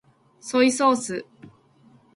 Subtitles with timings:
[0.39, 1.25] ソイソース